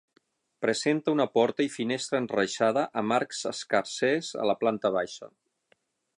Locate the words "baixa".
4.99-5.33